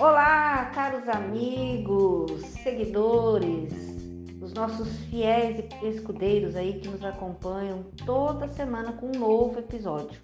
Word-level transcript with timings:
Olá, 0.00 0.70
caros 0.74 1.06
amigos, 1.10 2.40
seguidores, 2.62 3.74
os 4.40 4.54
nossos 4.54 4.88
fiéis 5.10 5.62
escudeiros 5.82 6.56
aí 6.56 6.80
que 6.80 6.88
nos 6.88 7.04
acompanham 7.04 7.82
toda 8.06 8.48
semana 8.48 8.92
com 8.92 9.08
um 9.08 9.20
novo 9.20 9.58
episódio. 9.58 10.18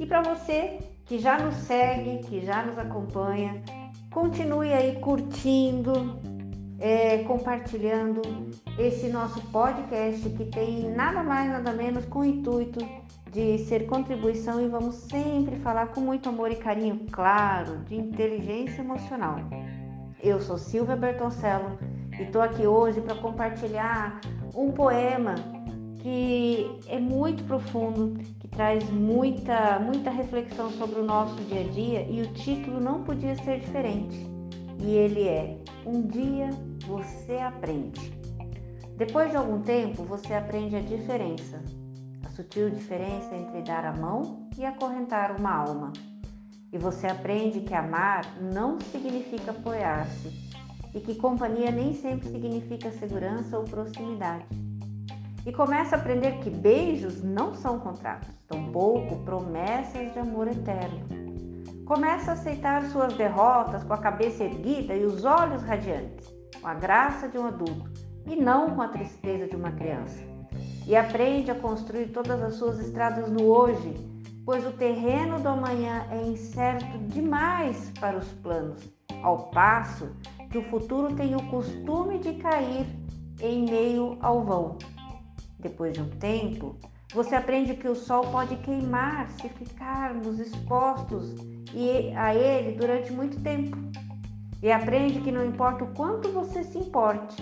E 0.00 0.04
para 0.04 0.22
você 0.22 0.80
que 1.06 1.20
já 1.20 1.38
nos 1.38 1.54
segue, 1.54 2.26
que 2.26 2.44
já 2.44 2.64
nos 2.64 2.76
acompanha, 2.76 3.62
continue 4.10 4.72
aí 4.72 4.96
curtindo, 4.96 6.18
é, 6.80 7.18
compartilhando 7.18 8.20
esse 8.76 9.08
nosso 9.10 9.40
podcast 9.52 10.28
que 10.30 10.44
tem 10.46 10.90
nada 10.90 11.22
mais, 11.22 11.48
nada 11.50 11.72
menos 11.72 12.04
com 12.06 12.18
o 12.20 12.24
intuito 12.24 12.80
de 13.34 13.58
ser 13.58 13.86
contribuição 13.86 14.64
e 14.64 14.68
vamos 14.68 14.94
sempre 14.94 15.56
falar 15.56 15.88
com 15.88 16.00
muito 16.00 16.28
amor 16.28 16.52
e 16.52 16.54
carinho, 16.54 17.00
claro, 17.10 17.78
de 17.78 17.96
inteligência 17.96 18.80
emocional. 18.80 19.38
Eu 20.22 20.40
sou 20.40 20.56
Silvia 20.56 20.94
Bertoncello 20.94 21.76
e 22.16 22.22
estou 22.22 22.40
aqui 22.40 22.64
hoje 22.64 23.00
para 23.00 23.16
compartilhar 23.16 24.20
um 24.54 24.70
poema 24.70 25.34
que 25.98 26.78
é 26.86 27.00
muito 27.00 27.42
profundo, 27.42 28.20
que 28.38 28.46
traz 28.46 28.88
muita, 28.90 29.80
muita 29.80 30.10
reflexão 30.10 30.70
sobre 30.70 31.00
o 31.00 31.04
nosso 31.04 31.34
dia 31.42 31.62
a 31.62 31.64
dia 31.64 32.06
e 32.08 32.22
o 32.22 32.32
título 32.34 32.78
não 32.78 33.02
podia 33.02 33.34
ser 33.34 33.58
diferente. 33.58 34.16
E 34.78 34.92
ele 34.92 35.26
é 35.26 35.58
Um 35.84 36.02
dia 36.02 36.50
você 36.86 37.38
aprende. 37.38 38.12
Depois 38.96 39.32
de 39.32 39.36
algum 39.36 39.60
tempo, 39.60 40.04
você 40.04 40.34
aprende 40.34 40.76
a 40.76 40.80
diferença, 40.80 41.60
sutil 42.34 42.68
diferença 42.70 43.34
entre 43.34 43.62
dar 43.62 43.84
a 43.84 43.92
mão 43.92 44.48
e 44.58 44.64
acorrentar 44.64 45.38
uma 45.38 45.54
alma. 45.54 45.92
E 46.72 46.78
você 46.78 47.06
aprende 47.06 47.60
que 47.60 47.72
amar 47.72 48.24
não 48.40 48.80
significa 48.80 49.52
apoiar-se 49.52 50.28
e 50.92 51.00
que 51.00 51.14
companhia 51.14 51.70
nem 51.70 51.94
sempre 51.94 52.28
significa 52.28 52.90
segurança 52.90 53.58
ou 53.58 53.64
proximidade. 53.64 54.46
E 55.46 55.52
começa 55.52 55.94
a 55.94 55.98
aprender 55.98 56.38
que 56.38 56.50
beijos 56.50 57.22
não 57.22 57.54
são 57.54 57.78
contratos, 57.78 58.34
tampouco 58.48 59.24
promessas 59.24 60.12
de 60.12 60.18
amor 60.18 60.48
eterno. 60.48 61.06
Começa 61.84 62.30
a 62.30 62.34
aceitar 62.34 62.84
suas 62.86 63.12
derrotas 63.14 63.84
com 63.84 63.92
a 63.92 63.98
cabeça 63.98 64.42
erguida 64.42 64.94
e 64.94 65.04
os 65.04 65.24
olhos 65.24 65.62
radiantes, 65.62 66.32
com 66.60 66.66
a 66.66 66.74
graça 66.74 67.28
de 67.28 67.36
um 67.36 67.46
adulto 67.46 67.90
e 68.26 68.34
não 68.34 68.74
com 68.74 68.80
a 68.80 68.88
tristeza 68.88 69.46
de 69.46 69.54
uma 69.54 69.70
criança. 69.70 70.33
E 70.86 70.94
aprende 70.94 71.50
a 71.50 71.54
construir 71.54 72.08
todas 72.08 72.42
as 72.42 72.54
suas 72.54 72.78
estradas 72.78 73.30
no 73.30 73.44
hoje, 73.44 73.94
pois 74.44 74.66
o 74.66 74.72
terreno 74.72 75.40
do 75.40 75.48
amanhã 75.48 76.06
é 76.10 76.22
incerto 76.26 76.98
demais 77.08 77.90
para 77.98 78.18
os 78.18 78.28
planos, 78.42 78.82
ao 79.22 79.50
passo 79.50 80.14
que 80.50 80.58
o 80.58 80.68
futuro 80.70 81.14
tem 81.16 81.34
o 81.34 81.50
costume 81.50 82.18
de 82.18 82.34
cair 82.34 82.86
em 83.40 83.64
meio 83.64 84.18
ao 84.20 84.44
vão. 84.44 84.78
Depois 85.58 85.94
de 85.94 86.02
um 86.02 86.10
tempo, 86.10 86.76
você 87.14 87.34
aprende 87.34 87.74
que 87.74 87.88
o 87.88 87.94
sol 87.94 88.26
pode 88.26 88.56
queimar 88.56 89.28
se 89.30 89.48
ficarmos 89.48 90.38
expostos 90.38 91.34
a 92.16 92.34
ele 92.34 92.76
durante 92.76 93.12
muito 93.12 93.40
tempo. 93.40 93.76
E 94.62 94.72
aprende 94.72 95.20
que 95.20 95.32
não 95.32 95.44
importa 95.44 95.84
o 95.84 95.94
quanto 95.94 96.30
você 96.32 96.62
se 96.64 96.78
importe, 96.78 97.36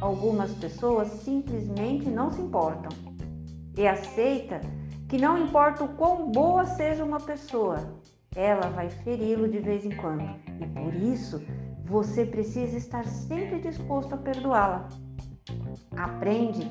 algumas 0.00 0.52
pessoas 0.54 1.08
simplesmente 1.08 2.08
não 2.08 2.30
se 2.30 2.40
importam. 2.40 2.90
E 3.76 3.86
aceita 3.86 4.60
que 5.08 5.18
não 5.18 5.38
importa 5.38 5.84
o 5.84 5.88
quão 5.94 6.30
boa 6.30 6.64
seja 6.64 7.04
uma 7.04 7.20
pessoa, 7.20 8.00
ela 8.34 8.68
vai 8.70 8.90
feri-lo 8.90 9.48
de 9.48 9.60
vez 9.60 9.84
em 9.84 9.94
quando. 9.96 10.28
E 10.60 10.66
por 10.66 10.94
isso, 10.94 11.40
você 11.84 12.24
precisa 12.24 12.76
estar 12.76 13.04
sempre 13.04 13.60
disposto 13.60 14.14
a 14.14 14.18
perdoá-la. 14.18 14.88
Aprende 15.96 16.68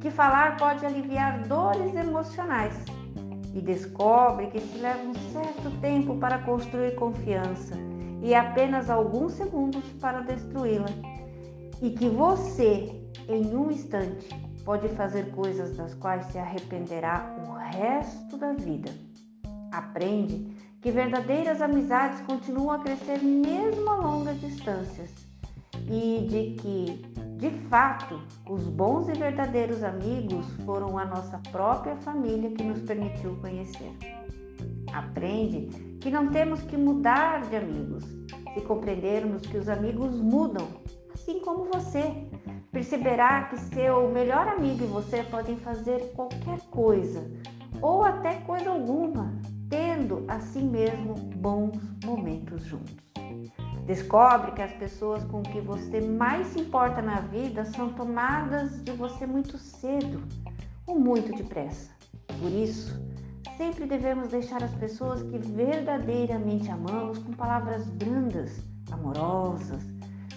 que 0.00 0.10
falar 0.10 0.56
pode 0.56 0.84
aliviar 0.84 1.42
dores 1.46 1.94
emocionais 1.94 2.74
e 3.54 3.60
descobre 3.60 4.48
que 4.48 4.60
se 4.60 4.78
leva 4.78 5.02
um 5.02 5.14
certo 5.32 5.70
tempo 5.80 6.16
para 6.18 6.38
construir 6.38 6.94
confiança 6.96 7.74
e 8.26 8.34
apenas 8.34 8.90
alguns 8.90 9.34
segundos 9.34 9.84
para 10.00 10.20
destruí-la. 10.20 10.88
E 11.80 11.90
que 11.90 12.08
você, 12.08 13.00
em 13.28 13.54
um 13.54 13.70
instante, 13.70 14.28
pode 14.64 14.88
fazer 14.88 15.30
coisas 15.30 15.76
das 15.76 15.94
quais 15.94 16.26
se 16.26 16.38
arrependerá 16.38 17.36
o 17.46 17.52
resto 17.52 18.36
da 18.36 18.52
vida. 18.52 18.90
Aprende 19.70 20.44
que 20.82 20.90
verdadeiras 20.90 21.62
amizades 21.62 22.20
continuam 22.22 22.72
a 22.72 22.80
crescer 22.80 23.22
mesmo 23.22 23.88
a 23.88 23.94
longas 23.94 24.40
distâncias 24.40 25.10
e 25.88 26.26
de 26.28 26.60
que, 26.60 27.06
de 27.36 27.50
fato, 27.68 28.20
os 28.50 28.64
bons 28.64 29.08
e 29.08 29.12
verdadeiros 29.12 29.84
amigos 29.84 30.46
foram 30.64 30.98
a 30.98 31.04
nossa 31.04 31.38
própria 31.52 31.94
família 31.98 32.50
que 32.50 32.64
nos 32.64 32.80
permitiu 32.80 33.36
conhecer. 33.36 33.96
Aprende 34.92 35.66
que 36.00 36.10
não 36.10 36.28
temos 36.28 36.62
que 36.62 36.76
mudar 36.76 37.42
de 37.42 37.54
amigos 37.54 38.15
se 38.56 38.62
compreendermos 38.62 39.42
que 39.42 39.58
os 39.58 39.68
amigos 39.68 40.18
mudam, 40.18 40.66
assim 41.12 41.40
como 41.40 41.66
você. 41.66 42.26
Perceberá 42.72 43.44
que 43.44 43.58
seu 43.58 44.08
melhor 44.10 44.48
amigo 44.48 44.84
e 44.84 44.86
você 44.86 45.22
podem 45.24 45.56
fazer 45.56 46.12
qualquer 46.14 46.58
coisa 46.70 47.30
ou 47.82 48.02
até 48.02 48.36
coisa 48.40 48.70
alguma, 48.70 49.34
tendo 49.68 50.24
assim 50.26 50.68
mesmo 50.68 51.14
bons 51.14 51.78
momentos 52.04 52.64
juntos. 52.64 52.96
Descobre 53.84 54.52
que 54.52 54.62
as 54.62 54.72
pessoas 54.72 55.22
com 55.24 55.42
que 55.42 55.60
você 55.60 56.00
mais 56.00 56.48
se 56.48 56.60
importa 56.60 57.00
na 57.02 57.20
vida 57.20 57.64
são 57.66 57.90
tomadas 57.92 58.82
de 58.82 58.92
você 58.92 59.26
muito 59.26 59.58
cedo 59.58 60.22
ou 60.86 60.98
muito 60.98 61.32
depressa. 61.36 61.90
Por 62.40 62.50
isso, 62.50 63.00
sempre 63.56 63.86
devemos 63.86 64.28
deixar 64.28 64.62
as 64.62 64.74
pessoas 64.74 65.22
que 65.22 65.38
verdadeiramente 65.38 66.70
amamos 66.70 67.18
com 67.18 67.32
palavras 67.32 67.86
brandas, 67.86 68.60
amorosas, 68.90 69.82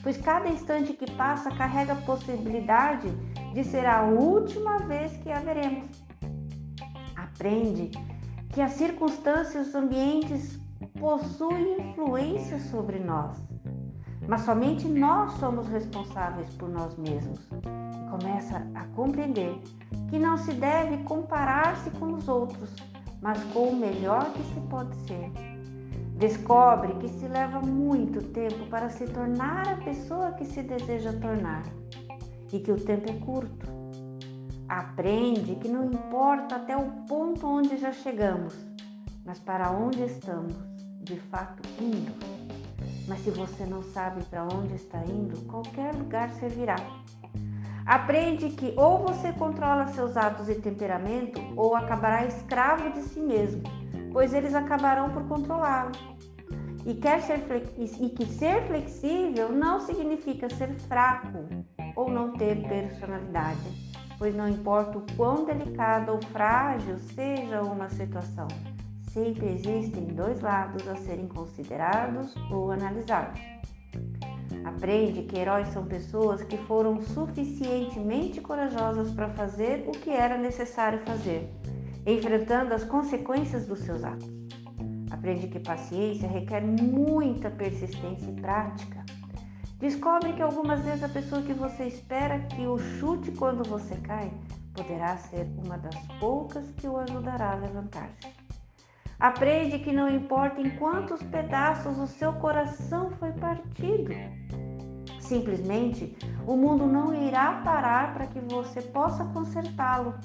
pois 0.01 0.17
cada 0.17 0.47
instante 0.47 0.93
que 0.93 1.09
passa 1.11 1.51
carrega 1.51 1.93
a 1.93 2.01
possibilidade 2.01 3.09
de 3.53 3.63
ser 3.63 3.85
a 3.85 4.03
última 4.03 4.79
vez 4.79 5.11
que 5.17 5.31
a 5.31 5.39
veremos. 5.39 5.89
Aprende 7.15 7.91
que 8.49 8.61
as 8.61 8.71
circunstâncias 8.73 9.67
e 9.67 9.69
os 9.69 9.75
ambientes 9.75 10.59
possuem 10.99 11.89
influência 11.89 12.59
sobre 12.59 12.99
nós, 12.99 13.37
mas 14.27 14.41
somente 14.41 14.87
nós 14.87 15.33
somos 15.33 15.67
responsáveis 15.67 16.49
por 16.55 16.69
nós 16.69 16.97
mesmos. 16.97 17.39
Começa 18.09 18.65
a 18.73 18.85
compreender 18.95 19.59
que 20.09 20.17
não 20.17 20.37
se 20.37 20.51
deve 20.53 20.97
comparar-se 21.03 21.91
com 21.91 22.13
os 22.13 22.27
outros, 22.27 22.73
mas 23.21 23.43
com 23.53 23.69
o 23.69 23.75
melhor 23.75 24.31
que 24.33 24.43
se 24.53 24.59
pode 24.69 24.95
ser. 25.07 25.31
Descobre 26.17 26.93
que 26.95 27.07
se 27.07 27.27
leva 27.27 27.59
muito 27.61 28.21
tempo 28.21 28.65
para 28.69 28.89
se 28.89 29.05
tornar 29.05 29.67
a 29.67 29.77
pessoa 29.77 30.33
que 30.33 30.45
se 30.45 30.61
deseja 30.61 31.13
tornar 31.13 31.63
e 32.51 32.59
que 32.59 32.71
o 32.71 32.79
tempo 32.79 33.09
é 33.09 33.13
curto 33.13 33.79
Aprende 34.69 35.55
que 35.55 35.67
não 35.67 35.85
importa 35.85 36.57
até 36.57 36.77
o 36.77 36.91
ponto 37.07 37.47
onde 37.47 37.75
já 37.77 37.91
chegamos, 37.91 38.53
mas 39.25 39.39
para 39.39 39.71
onde 39.71 40.03
estamos 40.03 40.53
de 41.01 41.19
fato 41.21 41.63
indo. 41.81 42.13
Mas 43.07 43.19
se 43.21 43.31
você 43.31 43.65
não 43.65 43.81
sabe 43.81 44.23
para 44.25 44.43
onde 44.43 44.75
está 44.75 45.03
indo, 45.05 45.43
qualquer 45.47 45.95
lugar 45.95 46.29
servirá. 46.33 46.75
Aprende 47.89 48.49
que 48.49 48.73
ou 48.77 48.99
você 48.99 49.33
controla 49.33 49.87
seus 49.87 50.15
atos 50.15 50.47
e 50.47 50.55
temperamento 50.55 51.41
ou 51.55 51.75
acabará 51.75 52.25
escravo 52.25 52.91
de 52.91 53.01
si 53.01 53.19
mesmo, 53.19 53.63
pois 54.13 54.31
eles 54.33 54.53
acabarão 54.53 55.09
por 55.09 55.27
controlá-lo. 55.27 55.91
E, 56.85 56.93
quer 56.93 57.19
ser 57.21 57.39
e 57.77 58.09
que 58.09 58.25
ser 58.25 58.61
flexível 58.67 59.51
não 59.51 59.79
significa 59.79 60.47
ser 60.49 60.75
fraco 60.81 61.45
ou 61.95 62.11
não 62.11 62.33
ter 62.33 62.61
personalidade 62.67 63.89
pois 64.19 64.35
não 64.35 64.49
importa 64.49 64.97
o 64.97 65.05
quão 65.15 65.45
delicada 65.45 66.11
ou 66.11 66.21
frágil 66.21 66.99
seja 66.99 67.61
uma 67.61 67.89
situação, 67.89 68.47
sempre 69.13 69.53
existem 69.53 70.07
dois 70.07 70.41
lados 70.41 70.85
a 70.87 70.95
serem 70.97 71.27
considerados 71.27 72.35
ou 72.51 72.69
analisados. 72.69 73.39
Aprende 74.69 75.23
que 75.23 75.37
heróis 75.37 75.67
são 75.69 75.85
pessoas 75.85 76.43
que 76.43 76.57
foram 76.57 77.01
suficientemente 77.01 78.41
corajosas 78.41 79.11
para 79.11 79.29
fazer 79.29 79.85
o 79.87 79.91
que 79.91 80.09
era 80.09 80.37
necessário 80.37 80.99
fazer, 81.05 81.49
enfrentando 82.05 82.73
as 82.73 82.83
consequências 82.83 83.65
dos 83.65 83.79
seus 83.79 84.03
atos. 84.03 84.29
Aprende 85.11 85.47
que 85.47 85.59
paciência 85.59 86.27
requer 86.27 86.61
muita 86.61 87.49
persistência 87.49 88.29
e 88.29 88.41
prática 88.41 88.99
Descobre 89.79 90.33
que 90.33 90.41
algumas 90.41 90.81
vezes 90.83 91.03
a 91.03 91.07
pessoa 91.07 91.41
que 91.41 91.53
você 91.53 91.85
espera 91.85 92.37
que 92.39 92.67
o 92.67 92.77
chute 92.77 93.31
quando 93.31 93.63
você 93.63 93.95
cai 93.95 94.29
poderá 94.73 95.15
ser 95.15 95.47
uma 95.63 95.77
das 95.77 95.95
poucas 96.19 96.69
que 96.71 96.85
o 96.85 96.97
ajudará 96.97 97.53
a 97.53 97.55
levantar-se. 97.55 98.27
Aprende 99.17 99.79
que 99.79 99.93
não 99.93 100.09
importa 100.09 100.59
em 100.59 100.69
quantos 100.71 101.23
pedaços 101.23 101.97
o 101.97 102.07
seu 102.07 102.33
coração 102.33 103.09
foi 103.11 103.31
partido, 103.31 104.11
simplesmente 105.29 106.17
o 106.47 106.57
mundo 106.57 106.87
não 106.87 107.13
irá 107.13 107.61
parar 107.63 108.13
para 108.13 108.25
que 108.25 108.39
você 108.39 108.81
possa 108.81 109.23
consertá-lo. 109.25 110.15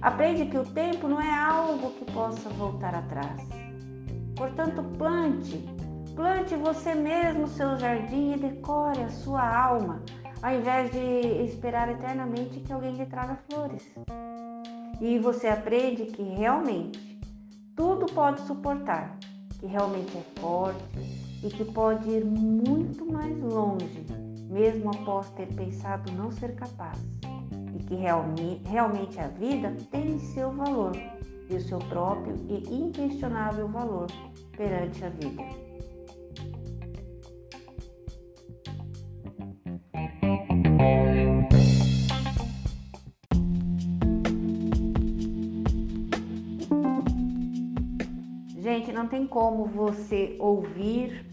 Aprende 0.00 0.46
que 0.46 0.56
o 0.56 0.64
tempo 0.64 1.08
não 1.08 1.20
é 1.20 1.34
algo 1.34 1.90
que 1.90 2.10
possa 2.12 2.48
voltar 2.50 2.94
atrás. 2.94 3.42
Portanto, 4.36 4.82
plante, 4.96 5.58
plante 6.14 6.54
você 6.54 6.94
mesmo 6.94 7.44
o 7.44 7.48
seu 7.48 7.76
jardim 7.76 8.32
e 8.32 8.38
decore 8.38 9.02
a 9.02 9.10
sua 9.10 9.42
alma, 9.66 10.00
ao 10.40 10.54
invés 10.54 10.90
de 10.92 11.44
esperar 11.44 11.90
eternamente 11.90 12.60
que 12.60 12.72
alguém 12.72 12.94
lhe 12.94 13.06
traga 13.06 13.36
flores. 13.50 13.92
E 15.00 15.18
você 15.18 15.48
aprende 15.48 16.04
que 16.04 16.22
realmente 16.22 17.20
tudo 17.76 18.06
pode 18.06 18.40
suportar, 18.42 19.18
que 19.58 19.66
realmente 19.66 20.16
é 20.16 20.40
forte 20.40 21.20
e 21.42 21.48
que 21.48 21.64
pode 21.64 22.08
ir 22.08 22.24
muito 22.24 23.04
mais 23.04 23.38
longe, 23.42 24.19
mesmo 24.50 24.90
após 24.90 25.30
ter 25.30 25.46
pensado 25.54 26.10
não 26.12 26.30
ser 26.32 26.56
capaz. 26.56 26.98
E 27.74 27.82
que 27.84 27.94
realmente, 27.94 29.18
a 29.20 29.28
vida 29.28 29.74
tem 29.90 30.18
seu 30.18 30.50
valor 30.52 30.92
e 31.48 31.54
o 31.54 31.60
seu 31.60 31.78
próprio 31.78 32.34
e 32.48 32.74
inquestionável 32.74 33.68
valor 33.68 34.08
perante 34.56 35.04
a 35.04 35.08
vida. 35.08 35.42
Gente, 48.58 48.92
não 48.92 49.08
tem 49.08 49.26
como 49.26 49.64
você 49.64 50.36
ouvir 50.38 51.26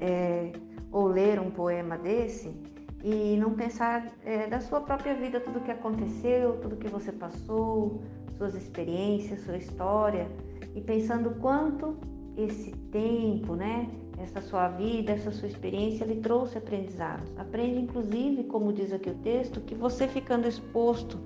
é, 0.00 0.52
ou 0.92 1.06
ler 1.06 1.40
um 1.40 1.50
poema 1.50 1.96
desse 1.96 2.54
e 3.02 3.36
não 3.36 3.54
pensar 3.54 4.12
é, 4.24 4.46
da 4.46 4.60
sua 4.60 4.80
própria 4.80 5.14
vida, 5.14 5.40
tudo 5.40 5.60
que 5.60 5.70
aconteceu, 5.70 6.58
tudo 6.60 6.76
que 6.76 6.88
você 6.88 7.10
passou, 7.10 8.00
suas 8.36 8.54
experiências, 8.54 9.40
sua 9.40 9.56
história, 9.56 10.28
e 10.74 10.80
pensando 10.80 11.30
quanto 11.40 11.96
esse 12.36 12.70
tempo, 12.92 13.56
né, 13.56 13.90
essa 14.18 14.40
sua 14.40 14.68
vida, 14.68 15.12
essa 15.12 15.32
sua 15.32 15.48
experiência 15.48 16.04
lhe 16.04 16.16
trouxe 16.16 16.58
aprendizados. 16.58 17.28
Aprende, 17.36 17.80
inclusive, 17.80 18.44
como 18.44 18.72
diz 18.72 18.92
aqui 18.92 19.10
o 19.10 19.14
texto, 19.14 19.60
que 19.60 19.74
você 19.74 20.06
ficando 20.06 20.46
exposto 20.46 21.18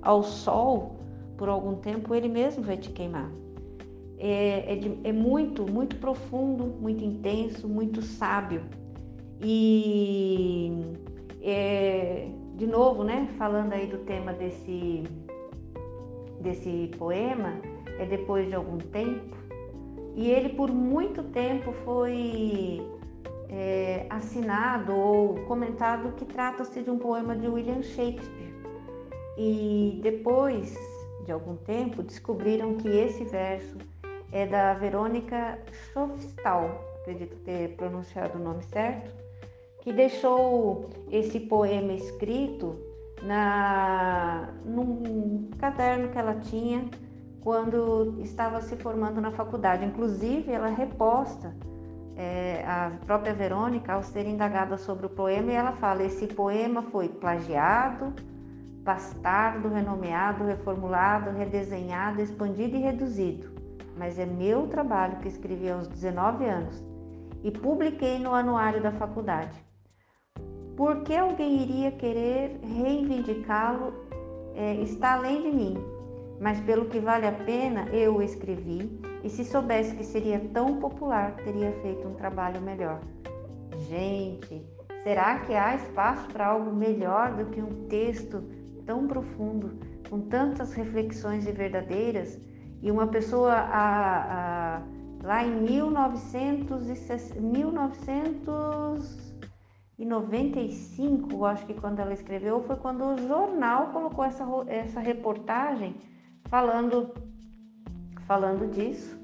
ao 0.00 0.22
sol 0.22 0.96
por 1.36 1.48
algum 1.48 1.74
tempo, 1.74 2.14
ele 2.14 2.28
mesmo 2.28 2.62
vai 2.62 2.78
te 2.78 2.90
queimar 2.90 3.30
é, 4.20 4.74
é, 4.74 4.76
de, 4.76 4.98
é 5.02 5.12
muito, 5.12 5.66
muito 5.66 5.96
profundo, 5.96 6.64
muito 6.64 7.02
intenso, 7.02 7.66
muito 7.66 8.02
sábio. 8.02 8.62
E 9.42 10.96
é, 11.42 12.28
de 12.56 12.66
novo, 12.66 13.02
né, 13.02 13.28
falando 13.38 13.72
aí 13.72 13.86
do 13.86 13.98
tema 13.98 14.32
desse, 14.32 15.04
desse 16.40 16.90
poema, 16.98 17.54
é 17.98 18.04
depois 18.04 18.48
de 18.48 18.54
algum 18.54 18.78
tempo, 18.78 19.36
e 20.14 20.30
ele 20.30 20.50
por 20.50 20.70
muito 20.70 21.22
tempo 21.22 21.72
foi 21.84 22.82
é, 23.48 24.06
assinado 24.10 24.94
ou 24.94 25.34
comentado 25.46 26.12
que 26.16 26.24
trata-se 26.24 26.82
de 26.82 26.90
um 26.90 26.98
poema 26.98 27.34
de 27.34 27.48
William 27.48 27.82
Shakespeare. 27.82 28.54
E 29.38 29.98
depois 30.02 30.76
de 31.24 31.32
algum 31.32 31.56
tempo 31.56 32.02
descobriram 32.02 32.74
que 32.74 32.88
esse 32.88 33.24
verso 33.24 33.78
é 34.32 34.46
da 34.46 34.74
Verônica 34.74 35.58
Schofstal, 35.72 36.84
acredito 37.00 37.36
ter 37.44 37.76
pronunciado 37.76 38.38
o 38.38 38.42
nome 38.42 38.62
certo, 38.64 39.10
que 39.82 39.92
deixou 39.92 40.90
esse 41.10 41.40
poema 41.40 41.92
escrito 41.92 42.76
na, 43.22 44.48
num 44.64 45.50
caderno 45.58 46.08
que 46.08 46.18
ela 46.18 46.34
tinha 46.36 46.84
quando 47.40 48.20
estava 48.20 48.60
se 48.60 48.76
formando 48.76 49.20
na 49.20 49.30
faculdade. 49.30 49.84
Inclusive, 49.84 50.52
ela 50.52 50.68
reposta 50.68 51.54
é, 52.16 52.64
a 52.66 52.92
própria 53.06 53.32
Verônica 53.32 53.92
ao 53.92 54.02
ser 54.02 54.26
indagada 54.26 54.76
sobre 54.76 55.06
o 55.06 55.10
poema 55.10 55.52
e 55.52 55.54
ela 55.54 55.72
fala: 55.72 56.02
esse 56.02 56.26
poema 56.26 56.82
foi 56.82 57.08
plagiado, 57.08 58.12
bastardo, 58.82 59.68
renomeado, 59.68 60.44
reformulado, 60.44 61.30
redesenhado, 61.30 62.20
expandido 62.20 62.76
e 62.76 62.80
reduzido 62.80 63.60
mas 64.00 64.18
é 64.18 64.24
meu 64.24 64.66
trabalho 64.66 65.18
que 65.18 65.28
escrevi 65.28 65.70
aos 65.70 65.86
19 65.86 66.46
anos 66.46 66.82
e 67.44 67.50
publiquei 67.50 68.18
no 68.18 68.34
anuário 68.34 68.82
da 68.82 68.90
faculdade. 68.90 69.62
Por 70.80 71.02
que 71.02 71.14
alguém 71.14 71.60
iria 71.60 71.92
querer 71.92 72.58
reivindicá-lo 72.62 73.92
é, 74.54 74.76
está 74.76 75.12
além 75.12 75.42
de 75.42 75.50
mim, 75.50 75.76
mas 76.40 76.58
pelo 76.60 76.86
que 76.86 76.98
vale 76.98 77.26
a 77.26 77.32
pena 77.32 77.84
eu 77.90 78.16
o 78.16 78.22
escrevi 78.22 78.90
e 79.22 79.28
se 79.28 79.44
soubesse 79.44 79.94
que 79.94 80.02
seria 80.02 80.40
tão 80.54 80.80
popular, 80.80 81.36
teria 81.44 81.70
feito 81.82 82.08
um 82.08 82.14
trabalho 82.14 82.62
melhor. 82.62 82.98
Gente, 83.90 84.64
será 85.02 85.40
que 85.40 85.52
há 85.52 85.76
espaço 85.76 86.26
para 86.28 86.46
algo 86.46 86.74
melhor 86.74 87.34
do 87.34 87.44
que 87.50 87.60
um 87.60 87.86
texto 87.86 88.42
tão 88.86 89.06
profundo, 89.06 89.78
com 90.08 90.18
tantas 90.18 90.72
reflexões 90.72 91.46
e 91.46 91.52
verdadeiras? 91.52 92.40
E 92.80 92.90
uma 92.90 93.06
pessoa 93.06 93.52
a, 93.52 94.78
a, 94.78 94.82
lá 95.22 95.44
em 95.44 95.60
1995, 100.00 101.44
acho 101.44 101.66
que 101.66 101.74
quando 101.74 102.00
ela 102.00 102.14
escreveu, 102.14 102.62
foi 102.62 102.76
quando 102.76 103.04
o 103.04 103.18
jornal 103.28 103.88
colocou 103.88 104.24
essa, 104.24 104.44
essa 104.66 104.98
reportagem 105.00 105.94
falando, 106.46 107.12
falando 108.26 108.70
disso. 108.70 109.18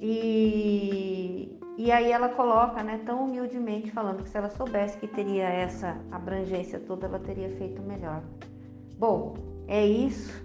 E, 0.00 1.58
e 1.76 1.92
aí 1.92 2.10
ela 2.10 2.30
coloca, 2.30 2.82
né, 2.82 3.02
tão 3.04 3.24
humildemente 3.24 3.90
falando 3.90 4.22
que 4.22 4.28
se 4.30 4.36
ela 4.36 4.48
soubesse 4.48 4.98
que 4.98 5.06
teria 5.06 5.44
essa 5.44 6.00
abrangência 6.10 6.80
toda, 6.80 7.06
ela 7.06 7.18
teria 7.18 7.50
feito 7.50 7.82
melhor. 7.82 8.22
Bom, 8.98 9.34
é 9.68 9.86
isso. 9.86 10.42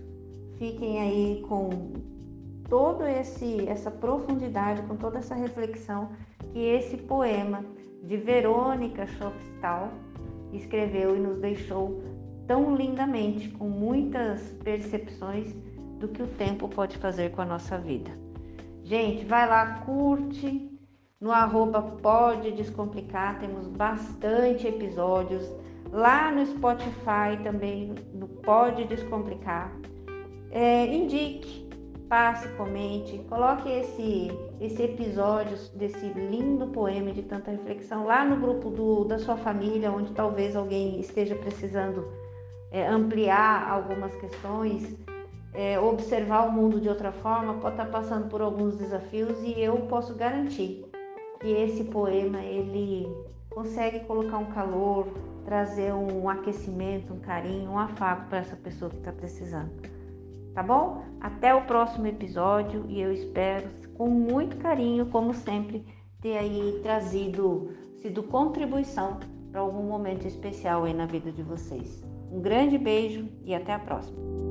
Fiquem 0.57 0.99
aí 0.99 1.41
com 1.47 1.69
esse 3.09 3.67
essa 3.67 3.89
profundidade, 3.89 4.81
com 4.83 4.95
toda 4.95 5.17
essa 5.19 5.35
reflexão 5.35 6.09
que 6.53 6.59
esse 6.59 6.97
poema 6.97 7.65
de 8.03 8.17
Verônica 8.17 9.05
Schopstal 9.07 9.89
escreveu 10.53 11.15
e 11.15 11.19
nos 11.19 11.39
deixou 11.39 12.01
tão 12.47 12.75
lindamente, 12.75 13.49
com 13.49 13.69
muitas 13.69 14.41
percepções 14.63 15.53
do 15.99 16.07
que 16.07 16.23
o 16.23 16.27
tempo 16.27 16.67
pode 16.67 16.97
fazer 16.97 17.31
com 17.31 17.41
a 17.41 17.45
nossa 17.45 17.77
vida. 17.77 18.11
Gente, 18.83 19.23
vai 19.25 19.47
lá, 19.47 19.81
curte 19.85 20.67
no 21.21 21.31
arroba 21.31 21.81
Pode 21.81 22.51
Descomplicar, 22.51 23.39
temos 23.39 23.67
bastante 23.67 24.65
episódios. 24.65 25.47
Lá 25.91 26.31
no 26.31 26.45
Spotify 26.45 27.37
também, 27.43 27.93
no 28.13 28.27
Pode 28.27 28.85
Descomplicar. 28.85 29.71
É, 30.49 30.87
indique, 30.87 31.68
passe, 32.09 32.47
comente, 32.57 33.19
coloque 33.29 33.69
esse, 33.69 34.31
esse 34.59 34.81
episódio 34.81 35.55
desse 35.75 36.07
lindo 36.07 36.67
poema 36.67 37.11
de 37.11 37.21
tanta 37.21 37.51
reflexão 37.51 38.05
lá 38.05 38.25
no 38.25 38.37
grupo 38.37 38.71
do, 38.71 39.05
da 39.05 39.19
sua 39.19 39.37
família, 39.37 39.91
onde 39.91 40.11
talvez 40.13 40.55
alguém 40.55 40.99
esteja 40.99 41.35
precisando 41.35 42.11
é, 42.71 42.87
ampliar 42.87 43.69
algumas 43.69 44.13
questões, 44.15 44.97
é, 45.53 45.79
observar 45.79 46.47
o 46.47 46.51
mundo 46.51 46.81
de 46.81 46.89
outra 46.89 47.11
forma, 47.11 47.53
pode 47.55 47.75
estar 47.75 47.91
passando 47.91 48.27
por 48.27 48.41
alguns 48.41 48.75
desafios 48.75 49.37
e 49.43 49.61
eu 49.61 49.77
posso 49.81 50.15
garantir 50.15 50.83
que 51.39 51.47
esse 51.47 51.83
poema 51.85 52.39
ele 52.39 53.07
consegue 53.51 53.99
colocar 54.01 54.39
um 54.39 54.51
calor, 54.51 55.07
trazer 55.45 55.93
um 55.93 56.27
aquecimento, 56.27 57.13
um 57.13 57.19
carinho, 57.19 57.69
um 57.69 57.77
afago 57.79 58.27
para 58.29 58.39
essa 58.39 58.55
pessoa 58.55 58.89
que 58.89 58.97
está 58.97 59.11
precisando 59.11 59.98
tá 60.53 60.63
bom? 60.63 61.03
Até 61.19 61.53
o 61.53 61.65
próximo 61.65 62.07
episódio 62.07 62.85
e 62.87 63.01
eu 63.01 63.11
espero, 63.11 63.69
com 63.95 64.07
muito 64.09 64.57
carinho, 64.57 65.05
como 65.07 65.33
sempre, 65.33 65.85
ter 66.21 66.37
aí 66.37 66.79
trazido, 66.83 67.71
sido 68.01 68.23
contribuição 68.23 69.19
para 69.51 69.61
algum 69.61 69.83
momento 69.83 70.27
especial 70.27 70.83
aí 70.83 70.93
na 70.93 71.05
vida 71.05 71.31
de 71.31 71.43
vocês. 71.43 72.03
Um 72.31 72.41
grande 72.41 72.77
beijo 72.77 73.27
e 73.43 73.53
até 73.53 73.73
a 73.73 73.79
próxima. 73.79 74.48